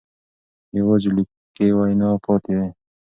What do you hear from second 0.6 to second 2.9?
یوازې لیکلې وینا پاتې ده.